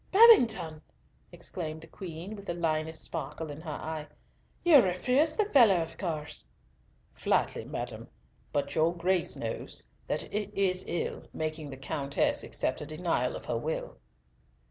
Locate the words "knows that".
9.35-10.23